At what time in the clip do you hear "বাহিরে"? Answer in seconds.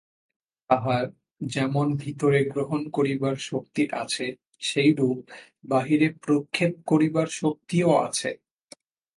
5.63-6.07